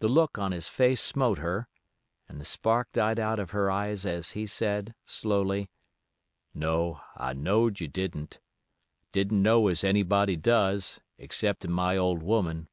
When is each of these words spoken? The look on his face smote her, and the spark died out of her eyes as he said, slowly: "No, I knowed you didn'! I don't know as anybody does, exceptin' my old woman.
The 0.00 0.08
look 0.08 0.36
on 0.36 0.52
his 0.52 0.68
face 0.68 1.00
smote 1.00 1.38
her, 1.38 1.66
and 2.28 2.38
the 2.38 2.44
spark 2.44 2.92
died 2.92 3.18
out 3.18 3.38
of 3.38 3.52
her 3.52 3.70
eyes 3.70 4.04
as 4.04 4.32
he 4.32 4.44
said, 4.46 4.94
slowly: 5.06 5.70
"No, 6.52 7.00
I 7.16 7.32
knowed 7.32 7.80
you 7.80 7.88
didn'! 7.88 8.28
I 8.34 8.36
don't 9.14 9.42
know 9.42 9.68
as 9.68 9.84
anybody 9.84 10.36
does, 10.36 11.00
exceptin' 11.18 11.70
my 11.72 11.96
old 11.96 12.22
woman. 12.22 12.68